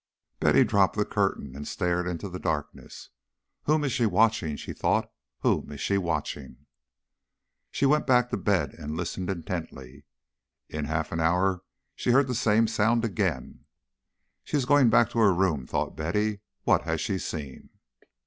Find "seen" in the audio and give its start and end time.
17.19-17.69